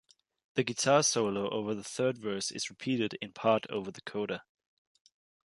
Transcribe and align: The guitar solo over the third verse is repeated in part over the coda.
The 0.55 0.63
guitar 0.63 1.03
solo 1.03 1.47
over 1.51 1.75
the 1.75 1.83
third 1.83 2.17
verse 2.17 2.49
is 2.49 2.71
repeated 2.71 3.19
in 3.21 3.33
part 3.33 3.67
over 3.69 3.91
the 3.91 4.01
coda. 4.01 4.41